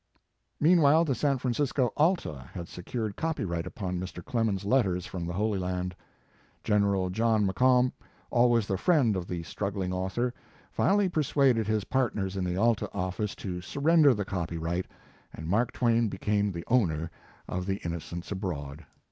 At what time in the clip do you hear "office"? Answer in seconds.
12.95-13.35